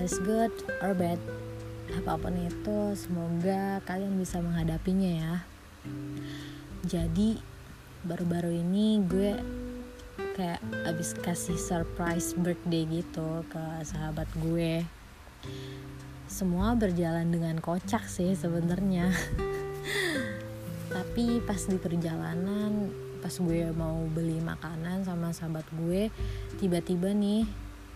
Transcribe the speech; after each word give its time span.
is 0.00 0.16
good 0.24 0.52
or 0.80 0.96
bad 0.96 1.20
apa 1.90 2.14
pun 2.16 2.34
itu 2.38 2.78
semoga 2.94 3.82
kalian 3.82 4.14
bisa 4.14 4.38
menghadapinya 4.38 5.10
ya. 5.10 5.34
Jadi 6.86 7.36
baru-baru 8.06 8.54
ini 8.62 9.02
gue 9.04 9.36
kayak 10.38 10.62
abis 10.86 11.12
kasih 11.18 11.58
surprise 11.58 12.32
birthday 12.38 12.86
gitu 12.88 13.42
ke 13.50 13.64
sahabat 13.84 14.30
gue. 14.38 14.86
Semua 16.30 16.78
berjalan 16.78 17.26
dengan 17.28 17.58
kocak 17.58 18.06
sih 18.06 18.38
sebenarnya. 18.38 19.10
Tapi 20.94 21.42
pas 21.42 21.60
di 21.66 21.76
perjalanan 21.76 22.88
pas 23.20 23.36
gue 23.36 23.68
mau 23.76 24.00
beli 24.08 24.40
makanan 24.40 25.04
sama 25.04 25.28
sahabat 25.36 25.68
gue 25.76 26.08
tiba-tiba 26.56 27.12
nih 27.12 27.44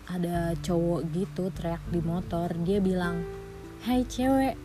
ada 0.08 0.52
cowok 0.60 1.00
gitu 1.12 1.48
teriak 1.54 1.80
di 1.88 2.00
motor 2.04 2.52
dia 2.64 2.78
bilang 2.80 3.24
hai 3.88 4.04
cewek. 4.04 4.56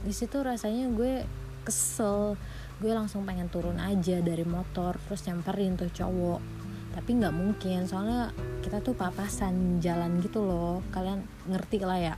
Di 0.00 0.12
situ 0.12 0.40
rasanya 0.40 0.88
gue 0.92 1.24
kesel. 1.64 2.36
Gue 2.80 2.96
langsung 2.96 3.28
pengen 3.28 3.52
turun 3.52 3.76
aja 3.76 4.20
dari 4.24 4.44
motor 4.48 4.96
terus 5.04 5.24
nyamperin 5.28 5.76
tuh 5.76 5.92
cowok. 5.92 6.40
Tapi 6.96 7.10
nggak 7.20 7.34
mungkin 7.36 7.84
soalnya 7.84 8.32
kita 8.64 8.80
tuh 8.80 8.96
papasan 8.96 9.80
jalan 9.84 10.20
gitu 10.24 10.40
loh. 10.44 10.80
Kalian 10.92 11.24
ngerti 11.48 11.80
lah 11.84 12.00
ya. 12.00 12.14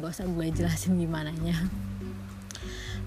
Gak 0.00 0.16
usah 0.16 0.26
gue 0.26 0.46
jelasin 0.50 0.96
gimana 0.96 1.28
nya 1.30 1.56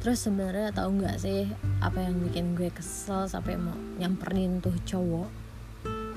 terus 0.04 0.20
sebenarnya 0.20 0.76
tahu 0.76 1.00
nggak 1.00 1.16
sih 1.16 1.48
apa 1.80 2.04
yang 2.04 2.20
bikin 2.28 2.60
gue 2.60 2.68
kesel 2.76 3.24
sampai 3.24 3.56
mau 3.56 3.72
nyamperin 3.96 4.60
tuh 4.60 4.76
cowok? 4.84 5.32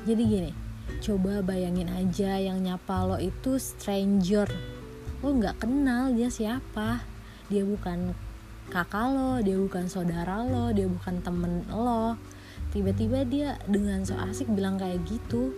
Jadi 0.03 0.23
gini 0.27 0.66
coba 1.03 1.43
bayangin 1.45 1.91
aja 1.93 2.39
yang 2.41 2.63
nyapa 2.63 3.07
lo 3.07 3.17
itu 3.21 3.59
stranger. 3.59 4.49
Lo 5.23 5.35
nggak 5.35 5.63
kenal 5.67 6.15
dia 6.15 6.31
siapa. 6.31 7.03
Dia 7.47 7.63
bukan 7.63 8.15
kakak 8.67 9.15
lo 9.15 9.39
dia 9.39 9.55
bukan 9.55 9.87
saudara 9.87 10.43
lo 10.43 10.75
dia 10.75 10.91
bukan 10.91 11.23
temen 11.23 11.63
lo. 11.71 12.19
Tiba-tiba 12.75 13.23
dia 13.25 13.57
dengan 13.71 14.03
so 14.03 14.19
asik 14.19 14.51
bilang 14.51 14.77
kayak 14.77 15.03
gitu. 15.07 15.55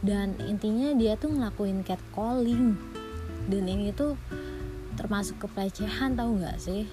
Dan 0.00 0.38
intinya 0.48 0.96
dia 0.96 1.18
tuh 1.18 1.34
ngelakuin 1.34 1.84
catcalling. 1.84 2.78
Dan 3.50 3.64
ini 3.68 3.92
tuh 3.92 4.16
termasuk 4.96 5.42
kepelecehan 5.44 6.16
tau 6.16 6.30
nggak 6.32 6.58
sih? 6.60 6.84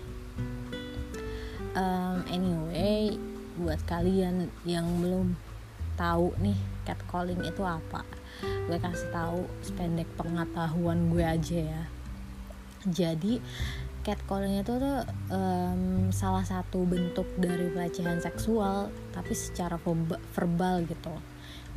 Um, 1.77 2.25
anyway 2.33 3.13
buat 3.57 3.81
kalian 3.89 4.49
yang 4.65 4.85
belum 5.01 5.33
tahu 5.97 6.31
nih 6.39 6.55
catcalling 6.85 7.41
itu 7.43 7.65
apa. 7.65 8.05
Gue 8.69 8.77
kasih 8.77 9.09
tahu 9.09 9.49
sependek 9.65 10.07
pengetahuan 10.15 11.09
gue 11.09 11.25
aja 11.25 11.57
ya. 11.57 11.83
Jadi 12.87 13.41
catcalling 14.05 14.63
itu 14.63 14.71
tuh 14.79 15.03
um, 15.33 16.13
salah 16.15 16.45
satu 16.47 16.87
bentuk 16.87 17.27
dari 17.35 17.67
pelecehan 17.67 18.23
seksual 18.23 18.93
tapi 19.11 19.33
secara 19.35 19.75
verbal 20.31 20.85
gitu. 20.87 21.11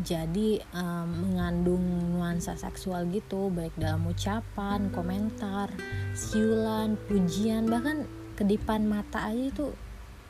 Jadi 0.01 0.63
um, 0.73 1.29
mengandung 1.29 1.83
nuansa 2.15 2.57
seksual 2.57 3.11
gitu 3.11 3.51
baik 3.51 3.75
dalam 3.77 4.07
ucapan, 4.07 4.89
komentar, 4.95 5.69
siulan, 6.15 6.95
pujian 7.09 7.67
bahkan 7.67 8.07
kedipan 8.39 8.89
mata 8.89 9.29
aja 9.29 9.53
itu 9.53 9.67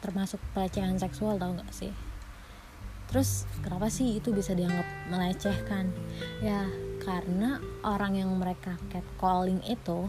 termasuk 0.01 0.41
pelecehan 0.57 0.97
seksual 0.99 1.37
tau 1.37 1.55
gak 1.55 1.71
sih 1.71 1.93
terus 3.11 3.45
kenapa 3.67 3.91
sih 3.91 4.23
itu 4.23 4.31
bisa 4.31 4.55
dianggap 4.55 4.87
melecehkan? 5.11 5.91
Ya 6.39 6.71
karena 7.03 7.59
orang 7.83 8.15
yang 8.15 8.31
mereka 8.39 8.79
catcalling 8.95 9.59
itu 9.67 10.07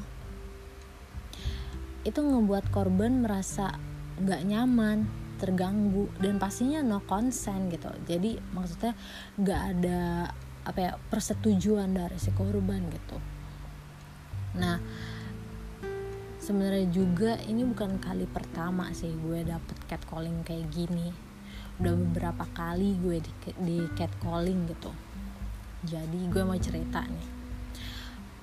itu 2.06 2.20
ngebuat 2.22 2.70
korban 2.70 3.26
merasa 3.26 3.74
nggak 4.22 4.42
nyaman 4.46 5.10
terganggu 5.42 6.06
dan 6.22 6.38
pastinya 6.38 6.86
no 6.86 7.02
consent 7.02 7.74
gitu. 7.74 7.90
Jadi 8.06 8.38
maksudnya 8.54 8.94
nggak 9.42 9.62
ada 9.76 10.30
apa 10.62 10.80
ya 10.80 10.92
persetujuan 11.10 11.98
dari 11.98 12.22
si 12.22 12.30
korban 12.38 12.86
gitu. 12.94 13.18
Nah 14.62 14.78
sebenarnya 16.38 16.86
juga 16.90 17.38
ini 17.50 17.66
bukan 17.66 17.98
kali 17.98 18.30
pertama 18.30 18.94
sih 18.94 19.14
gue 19.14 19.46
dapet 19.46 19.78
catcalling 19.90 20.42
kayak 20.42 20.70
gini 20.74 21.31
udah 21.82 21.98
beberapa 21.98 22.46
kali 22.54 22.94
gue 23.02 23.18
di, 23.18 23.32
di 23.66 23.78
catcalling 23.98 24.70
gitu. 24.70 24.94
Jadi 25.82 26.30
gue 26.30 26.46
mau 26.46 26.58
cerita 26.62 27.02
nih. 27.02 27.30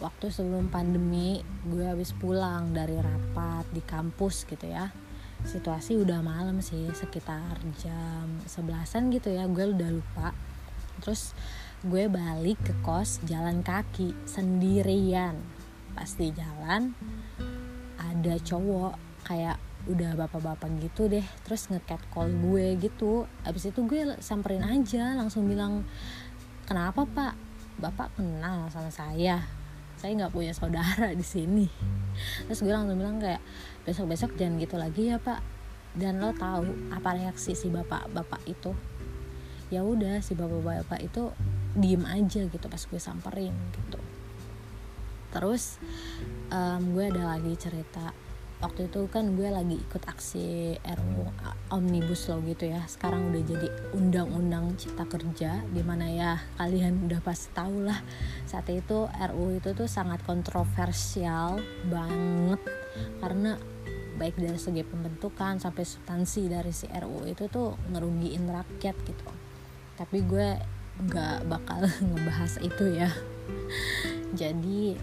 Waktu 0.03 0.27
sebelum 0.35 0.67
pandemi 0.75 1.39
gue 1.63 1.87
habis 1.87 2.11
pulang 2.19 2.75
dari 2.75 2.99
rapat 2.99 3.71
di 3.71 3.79
kampus 3.79 4.43
gitu 4.43 4.67
ya. 4.67 4.91
Situasi 5.47 5.95
udah 5.95 6.19
malam 6.19 6.59
sih 6.59 6.91
sekitar 6.91 7.63
jam 7.79 8.43
sebelasan 8.43 9.15
gitu 9.15 9.31
ya 9.31 9.47
gue 9.47 9.71
udah 9.71 9.91
lupa. 9.95 10.35
Terus 10.99 11.31
gue 11.87 12.11
balik 12.11 12.59
ke 12.59 12.75
kos 12.83 13.23
jalan 13.23 13.63
kaki 13.63 14.19
sendirian. 14.27 15.39
Pas 15.95 16.11
di 16.11 16.35
jalan 16.35 16.91
ada 18.03 18.35
cowok 18.43 18.99
kayak 19.23 19.63
udah 19.87 20.19
bapak-bapak 20.19 20.69
gitu 20.83 21.07
deh 21.07 21.23
terus 21.47 21.71
ngecat 21.71 22.03
call 22.11 22.29
gue 22.29 22.75
gitu. 22.83 23.31
Abis 23.47 23.71
itu 23.71 23.81
gue 23.87 24.19
samperin 24.19 24.67
aja 24.67 25.15
langsung 25.15 25.47
bilang 25.47 25.87
kenapa 26.67 27.07
pak? 27.07 27.35
Bapak 27.79 28.19
kenal 28.19 28.67
sama 28.75 28.91
saya. 28.91 29.47
Saya 29.95 30.15
nggak 30.19 30.35
punya 30.35 30.51
saudara 30.51 31.15
di 31.15 31.23
sini. 31.23 31.71
Terus 32.51 32.61
gue 32.61 32.75
langsung 32.75 32.99
bilang 32.99 33.23
kayak 33.23 33.39
besok 33.87 34.11
besok 34.11 34.31
jangan 34.35 34.59
gitu 34.59 34.75
lagi 34.75 35.15
ya 35.15 35.23
pak. 35.23 35.41
Dan 35.95 36.19
lo 36.19 36.35
tahu 36.35 36.91
apa 36.91 37.15
reaksi 37.15 37.55
si 37.55 37.71
bapak 37.71 38.11
bapak 38.11 38.43
itu? 38.51 38.75
Ya 39.71 39.87
udah 39.87 40.19
si 40.21 40.35
bapak 40.35 40.61
bapak 40.61 41.01
itu 41.07 41.31
diem 41.79 42.03
aja 42.03 42.45
gitu 42.51 42.67
pas 42.67 42.83
gue 42.83 43.01
samperin 43.01 43.55
gitu. 43.73 44.01
Terus 45.29 45.79
um, 46.51 46.97
gue 46.97 47.05
ada 47.09 47.37
lagi 47.37 47.53
cerita 47.55 48.13
waktu 48.59 48.91
itu 48.91 49.07
kan 49.07 49.39
gue 49.39 49.49
lagi 49.51 49.79
ikut 49.79 50.03
aksi 50.11 50.75
RU 50.83 51.23
omnibus 51.71 52.27
law 52.27 52.43
gitu 52.43 52.67
ya. 52.67 52.83
Sekarang 52.91 53.31
udah 53.31 53.43
jadi 53.47 53.69
undang-undang 53.95 54.75
cipta 54.75 55.07
kerja 55.07 55.63
di 55.71 55.83
mana 55.87 56.11
ya 56.11 56.31
kalian 56.59 57.07
udah 57.07 57.23
pasti 57.23 57.55
tahu 57.55 57.87
lah. 57.87 58.01
Saat 58.51 58.67
itu 58.75 59.07
RU 59.07 59.47
itu 59.55 59.71
tuh 59.79 59.87
sangat 59.87 60.25
kontroversial 60.27 61.63
banget. 61.87 62.61
Karena 63.23 63.55
baik 64.19 64.35
dari 64.35 64.59
segi 64.59 64.83
pembentukan 64.83 65.63
sampai 65.63 65.87
substansi 65.87 66.51
dari 66.51 66.75
si 66.75 66.91
RU 66.91 67.23
itu 67.31 67.47
tuh 67.47 67.79
ngerugiin 67.95 68.51
rakyat 68.51 68.97
gitu. 69.07 69.27
Tapi 69.95 70.19
gue 70.27 70.59
nggak 70.99 71.47
bakal 71.47 71.87
ngebahas 72.11 72.59
itu 72.59 72.85
ya. 72.91 73.11
Jadi 74.35 74.99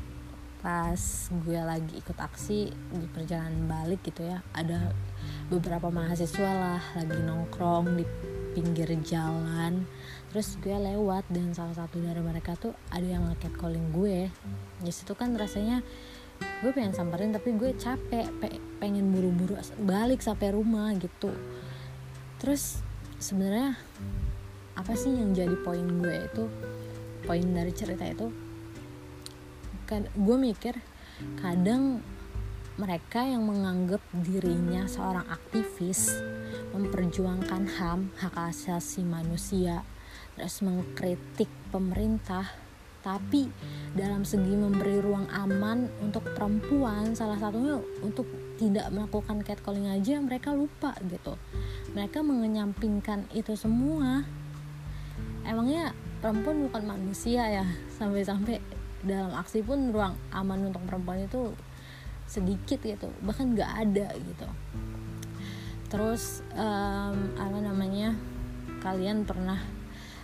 pas 0.66 0.98
gue 1.30 1.62
lagi 1.62 2.02
ikut 2.02 2.18
aksi 2.18 2.74
di 2.74 3.06
perjalanan 3.14 3.70
balik 3.70 4.02
gitu 4.02 4.26
ya 4.26 4.42
ada 4.50 4.90
beberapa 5.46 5.94
mahasiswa 5.94 6.50
lah 6.58 6.81
lagi 6.98 7.22
nongkrong 7.22 8.02
di 8.02 8.06
pinggir 8.58 8.90
jalan. 9.06 9.86
Terus 10.34 10.58
gue 10.66 10.74
lewat 10.74 11.30
dan 11.30 11.54
salah 11.54 11.78
satu 11.78 12.02
dari 12.02 12.18
mereka 12.18 12.58
tuh 12.58 12.74
ada 12.90 13.06
yang 13.06 13.30
ngeket 13.30 13.54
calling 13.62 13.94
gue. 13.94 14.34
Di 14.81 14.90
situ 14.90 15.14
kan 15.14 15.38
rasanya 15.38 15.86
gue 16.66 16.72
pengen 16.74 16.98
samperin 16.98 17.30
tapi 17.30 17.54
gue 17.54 17.78
capek 17.78 18.25
pe 18.42 18.58
pengen 18.81 19.14
buru-buru 19.14 19.62
balik 19.86 20.25
sampai 20.25 20.50
rumah 20.50 20.89
gitu. 20.98 21.30
Terus 22.42 22.81
sebenarnya 23.22 23.78
apa 24.74 24.98
sih 24.98 25.13
yang 25.13 25.30
jadi 25.38 25.54
poin 25.62 25.86
gue 26.01 26.16
itu? 26.25 26.50
Poin 27.22 27.45
dari 27.54 27.69
cerita 27.69 28.01
itu 28.01 28.44
gue 29.94 30.38
mikir 30.38 30.76
kadang 31.40 32.02
mereka 32.76 33.24
yang 33.24 33.48
menganggap 33.48 34.04
dirinya 34.12 34.84
seorang 34.90 35.24
aktivis 35.32 36.12
memperjuangkan 36.76 37.64
HAM 37.70 38.12
hak 38.20 38.36
asasi 38.52 39.06
manusia 39.06 39.88
terus 40.36 40.60
mengkritik 40.60 41.48
pemerintah 41.72 42.52
tapi 43.06 43.48
dalam 43.94 44.26
segi 44.26 44.58
memberi 44.58 44.98
ruang 44.98 45.30
aman 45.30 45.88
untuk 46.02 46.26
perempuan 46.34 47.14
salah 47.14 47.38
satunya 47.38 47.78
untuk 48.02 48.26
tidak 48.58 48.90
melakukan 48.90 49.46
catcalling 49.46 49.86
aja 49.94 50.18
mereka 50.18 50.58
lupa 50.58 50.98
gitu. 51.06 51.38
Mereka 51.94 52.26
mengenyampingkan 52.26 53.30
itu 53.36 53.54
semua. 53.54 54.26
Emangnya 55.46 55.94
perempuan 56.18 56.66
bukan 56.66 56.84
manusia 56.98 57.46
ya? 57.46 57.66
Sampai-sampai 57.94 58.58
dalam 59.06 59.31
aksi 59.38 59.62
pun 59.62 59.94
ruang 59.94 60.18
aman 60.34 60.74
untuk 60.74 60.81
perempuan 60.84 61.24
itu 61.24 61.54
sedikit 62.25 62.81
gitu 62.81 63.07
bahkan 63.22 63.54
nggak 63.54 63.72
ada 63.86 64.07
gitu. 64.18 64.48
Terus 65.88 66.42
um, 66.57 67.38
apa 67.38 67.57
namanya 67.62 68.18
kalian 68.81 69.24
pernah 69.24 69.62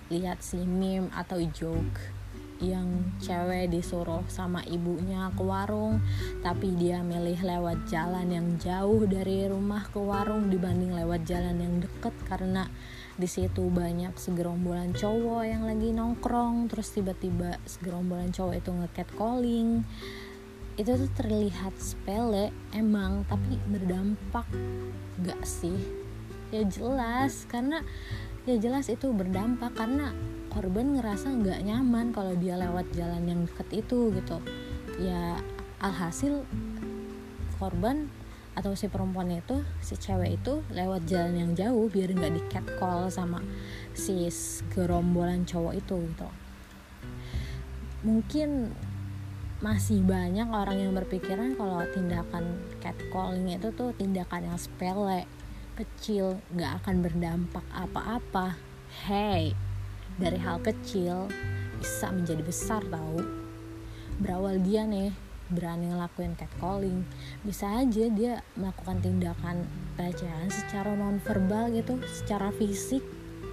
lihat 0.09 0.43
si 0.43 0.59
meme 0.65 1.07
atau 1.13 1.39
joke 1.53 2.20
yang 2.61 3.11
cewek 3.17 3.73
disuruh 3.73 4.21
sama 4.29 4.61
ibunya 4.69 5.33
ke 5.33 5.41
warung 5.41 5.99
tapi 6.45 6.71
dia 6.77 7.01
milih 7.01 7.41
lewat 7.41 7.89
jalan 7.89 8.29
yang 8.29 8.47
jauh 8.61 9.03
dari 9.09 9.49
rumah 9.49 9.89
ke 9.89 9.97
warung 9.97 10.53
dibanding 10.53 10.93
lewat 10.93 11.25
jalan 11.25 11.57
yang 11.57 11.81
deket 11.81 12.13
karena 12.29 12.69
di 13.17 13.27
situ 13.27 13.67
banyak 13.67 14.15
segerombolan 14.15 14.93
cowok 14.95 15.43
yang 15.43 15.65
lagi 15.67 15.91
nongkrong 15.91 16.69
terus 16.71 16.93
tiba-tiba 16.95 17.59
segerombolan 17.67 18.31
cowok 18.31 18.55
itu 18.61 18.71
ngecat 18.71 19.09
calling 19.17 19.83
itu 20.79 20.91
tuh 20.95 21.11
terlihat 21.19 21.75
sepele 21.75 22.49
emang 22.71 23.27
tapi 23.27 23.59
berdampak 23.67 24.47
gak 25.21 25.43
sih 25.43 25.75
ya 26.51 26.63
jelas 26.67 27.47
karena 27.47 27.79
ya 28.43 28.59
jelas 28.59 28.91
itu 28.91 29.09
berdampak 29.15 29.71
karena 29.73 30.11
korban 30.51 30.99
ngerasa 30.99 31.31
nggak 31.31 31.63
nyaman 31.63 32.11
kalau 32.11 32.35
dia 32.35 32.59
lewat 32.59 32.91
jalan 32.91 33.23
yang 33.23 33.39
deket 33.47 33.87
itu 33.87 34.11
gitu. 34.11 34.37
Ya 34.99 35.39
alhasil 35.79 36.43
korban 37.57 38.11
atau 38.51 38.75
si 38.75 38.91
perempuan 38.91 39.31
itu 39.31 39.63
si 39.79 39.95
cewek 39.95 40.43
itu 40.43 40.59
lewat 40.75 41.07
jalan 41.07 41.39
yang 41.39 41.51
jauh 41.55 41.87
biar 41.87 42.11
nggak 42.11 42.35
di 42.35 42.43
catcall 42.51 43.07
sama 43.07 43.39
si 43.95 44.27
gerombolan 44.75 45.47
cowok 45.47 45.73
itu 45.79 45.95
gitu. 46.11 46.27
Mungkin 48.03 48.75
masih 49.61 50.01
banyak 50.01 50.49
orang 50.49 50.73
yang 50.73 50.91
berpikiran 50.97 51.53
kalau 51.53 51.85
tindakan 51.93 52.57
catcalling 52.81 53.45
itu 53.53 53.69
tuh 53.71 53.93
tindakan 53.93 54.49
yang 54.49 54.57
sepele 54.57 55.29
kecil 55.77 56.39
nggak 56.55 56.83
akan 56.83 56.95
berdampak 57.03 57.65
apa-apa. 57.71 58.55
Hey 59.07 59.55
dari 60.19 60.37
hal 60.41 60.59
kecil 60.59 61.31
bisa 61.79 62.11
menjadi 62.13 62.43
besar 62.43 62.85
tahu 62.85 63.23
berawal 64.21 64.59
dia 64.61 64.85
nih 64.85 65.09
berani 65.51 65.91
ngelakuin 65.91 66.37
catcalling. 66.37 67.03
Bisa 67.43 67.83
aja 67.83 68.07
dia 68.07 68.39
melakukan 68.55 69.03
tindakan 69.03 69.67
pelecehan 69.99 70.47
secara 70.47 70.95
non 70.95 71.19
verbal 71.19 71.73
gitu 71.75 71.99
secara 72.07 72.53
fisik. 72.55 73.03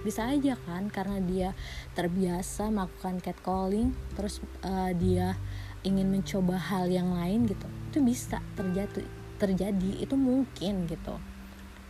Bisa 0.05 0.31
aja 0.31 0.55
kan 0.63 0.87
karena 0.87 1.19
dia 1.19 1.49
terbiasa 1.97 2.71
melakukan 2.71 3.19
catcalling 3.19 3.91
terus 4.15 4.39
uh, 4.63 4.95
dia 4.95 5.35
ingin 5.83 6.07
mencoba 6.07 6.55
hal 6.55 6.87
yang 6.87 7.11
lain 7.11 7.49
gitu. 7.49 7.67
Itu 7.91 7.99
bisa 7.99 8.39
terjadi 8.55 9.03
terjadi 9.39 10.03
itu 10.03 10.15
mungkin 10.19 10.87
gitu 10.87 11.15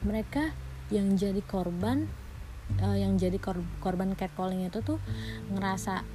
mereka 0.03 0.55
yang 0.89 1.13
jadi 1.19 1.41
korban 1.45 2.09
uh, 2.81 2.97
yang 2.97 3.17
jadi 3.17 3.37
kor 3.41 3.59
korban 3.81 4.13
catcalling 4.13 4.65
itu 4.65 4.81
tuh 4.81 4.99
ngerasa 5.53 6.05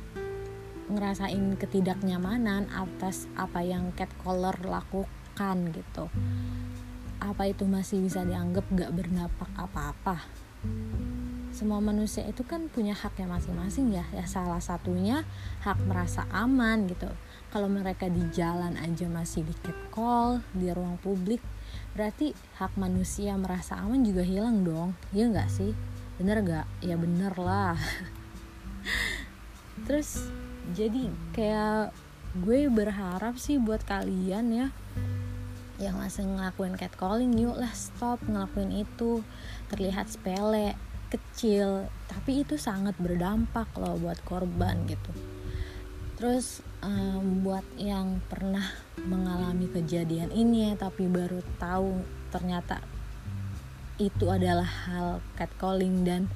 ngerasain 0.85 1.57
ketidaknyamanan 1.57 2.69
atas 2.69 3.25
apa 3.41 3.65
yang 3.65 3.91
catcaller 3.97 4.55
lakukan 4.63 5.57
gitu. 5.73 6.13
Apa 7.25 7.49
itu 7.49 7.65
masih 7.65 8.05
bisa 8.05 8.21
dianggap 8.21 8.69
gak 8.69 8.93
berdampak 8.93 9.49
apa-apa. 9.57 10.21
Semua 11.55 11.81
manusia 11.81 12.27
itu 12.29 12.45
kan 12.45 12.69
punya 12.69 12.93
haknya 12.93 13.31
masing-masing 13.31 13.95
ya 13.95 14.05
ya 14.13 14.27
salah 14.29 14.61
satunya 14.61 15.25
hak 15.65 15.81
merasa 15.89 16.29
aman 16.35 16.85
gitu. 16.91 17.09
Kalau 17.49 17.71
mereka 17.71 18.11
di 18.11 18.21
jalan 18.35 18.77
aja 18.77 19.07
masih 19.09 19.47
di 19.47 19.55
catcall 19.63 20.43
di 20.53 20.69
ruang 20.69 21.01
publik 21.01 21.41
berarti 21.95 22.35
hak 22.59 22.75
manusia 22.75 23.35
merasa 23.39 23.79
aman 23.79 24.03
juga 24.03 24.23
hilang 24.27 24.67
dong. 24.67 24.95
Ya 25.15 25.31
nggak 25.31 25.51
sih? 25.51 25.73
Bener 26.19 26.43
gak 26.47 26.67
ya 26.83 26.95
bener 26.95 27.35
lah. 27.39 27.79
Terus 29.87 30.31
jadi 30.73 31.11
kayak 31.35 31.95
gue 32.41 32.67
berharap 32.71 33.39
sih 33.39 33.63
buat 33.63 33.83
kalian 33.87 34.47
ya 34.51 34.69
yang 35.83 35.99
masih 35.99 36.23
ngelakuin 36.23 36.79
catcalling 36.79 37.35
yuk 37.35 37.59
lah 37.59 37.71
stop 37.75 38.23
ngelakuin 38.27 38.87
itu. 38.87 39.23
Terlihat 39.71 40.11
sepele 40.11 40.79
kecil 41.15 41.87
tapi 42.11 42.43
itu 42.43 42.59
sangat 42.59 42.99
berdampak 42.99 43.71
loh 43.79 43.95
buat 44.03 44.19
korban 44.27 44.83
gitu 44.91 45.15
terus 46.15 46.63
um, 46.81 47.43
buat 47.43 47.67
yang 47.75 48.23
pernah 48.31 48.65
mengalami 49.03 49.67
kejadian 49.67 50.31
ini 50.31 50.71
ya, 50.71 50.79
tapi 50.79 51.11
baru 51.11 51.43
tahu 51.59 52.03
ternyata 52.31 52.83
itu 53.99 54.27
adalah 54.27 54.67
hal 54.67 55.23
catcalling 55.39 56.03
dan 56.03 56.27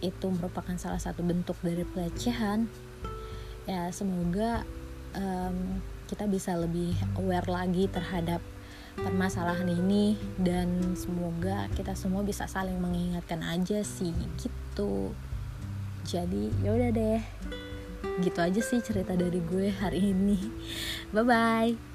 itu 0.00 0.32
merupakan 0.32 0.74
salah 0.80 0.98
satu 0.98 1.20
bentuk 1.20 1.54
dari 1.60 1.84
pelecehan 1.84 2.66
ya 3.68 3.92
semoga 3.94 4.66
um, 5.14 5.78
kita 6.08 6.24
bisa 6.28 6.56
lebih 6.56 6.92
aware 7.20 7.46
lagi 7.48 7.88
terhadap 7.88 8.40
permasalahan 8.96 9.68
ini 9.72 10.20
dan 10.36 10.92
semoga 10.92 11.68
kita 11.72 11.96
semua 11.96 12.20
bisa 12.20 12.44
saling 12.44 12.76
mengingatkan 12.76 13.40
aja 13.40 13.80
sih 13.80 14.12
gitu. 14.36 15.16
Jadi 16.04 16.52
yaudah 16.60 16.92
deh 16.92 17.22
gitu 18.20 18.38
aja 18.44 18.60
sih 18.60 18.84
cerita 18.84 19.16
dari 19.16 19.40
gue 19.40 19.72
hari 19.72 20.12
ini. 20.12 20.36
Bye 21.14 21.24
bye 21.24 21.91